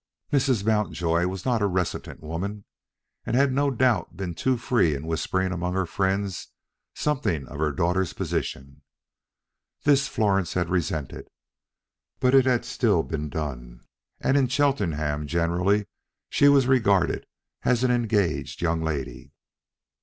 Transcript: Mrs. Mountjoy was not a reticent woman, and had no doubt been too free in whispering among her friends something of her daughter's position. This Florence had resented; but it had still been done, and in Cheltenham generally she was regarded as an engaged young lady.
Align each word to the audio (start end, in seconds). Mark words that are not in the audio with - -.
Mrs. 0.33 0.65
Mountjoy 0.65 1.27
was 1.27 1.45
not 1.45 1.61
a 1.61 1.67
reticent 1.67 2.23
woman, 2.23 2.65
and 3.23 3.35
had 3.35 3.53
no 3.53 3.69
doubt 3.69 4.17
been 4.17 4.33
too 4.33 4.57
free 4.57 4.95
in 4.95 5.05
whispering 5.05 5.51
among 5.51 5.75
her 5.75 5.85
friends 5.85 6.47
something 6.95 7.47
of 7.47 7.59
her 7.59 7.71
daughter's 7.71 8.11
position. 8.11 8.81
This 9.83 10.07
Florence 10.07 10.55
had 10.55 10.71
resented; 10.71 11.27
but 12.19 12.33
it 12.33 12.45
had 12.47 12.65
still 12.65 13.03
been 13.03 13.29
done, 13.29 13.81
and 14.19 14.37
in 14.37 14.47
Cheltenham 14.47 15.27
generally 15.27 15.85
she 16.31 16.47
was 16.47 16.65
regarded 16.65 17.27
as 17.61 17.83
an 17.83 17.91
engaged 17.91 18.59
young 18.59 18.81
lady. 18.81 19.31